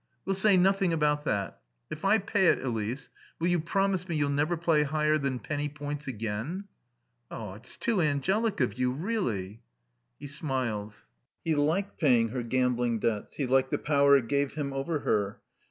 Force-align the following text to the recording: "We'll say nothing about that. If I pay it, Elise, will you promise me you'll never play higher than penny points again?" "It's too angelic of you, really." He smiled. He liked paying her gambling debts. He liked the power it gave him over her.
"We'll 0.25 0.33
say 0.35 0.57
nothing 0.57 0.91
about 0.93 1.25
that. 1.25 1.61
If 1.91 2.03
I 2.05 2.17
pay 2.17 2.47
it, 2.47 2.59
Elise, 2.63 3.09
will 3.37 3.49
you 3.49 3.59
promise 3.59 4.09
me 4.09 4.15
you'll 4.15 4.31
never 4.31 4.57
play 4.57 4.81
higher 4.81 5.19
than 5.19 5.37
penny 5.37 5.69
points 5.69 6.07
again?" 6.07 6.63
"It's 7.29 7.77
too 7.77 8.01
angelic 8.01 8.61
of 8.61 8.79
you, 8.79 8.93
really." 8.93 9.61
He 10.19 10.25
smiled. 10.25 10.95
He 11.45 11.53
liked 11.53 11.99
paying 11.99 12.29
her 12.29 12.41
gambling 12.41 12.97
debts. 12.97 13.35
He 13.35 13.45
liked 13.45 13.69
the 13.69 13.77
power 13.77 14.17
it 14.17 14.27
gave 14.27 14.55
him 14.55 14.73
over 14.73 15.01
her. 15.01 15.39